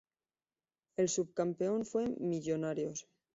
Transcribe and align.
El 0.95 1.09
subcampeón 1.09 1.85
fue 1.85 2.09
Millonarios. 2.17 3.07